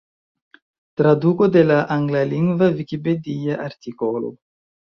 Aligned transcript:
Traduko 1.01 1.49
de 1.57 1.63
la 1.73 1.77
anglalingva 1.97 2.73
vikipedia 2.81 3.63
artikolo. 3.67 4.37